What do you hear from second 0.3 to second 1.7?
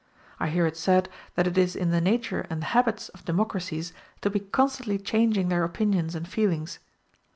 I hear it said that it